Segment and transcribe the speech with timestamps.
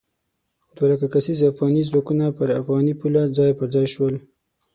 [0.75, 4.15] دوه لک کسیز افغاني ځواکونه پر افغاني پوله ځای پر ځای شول.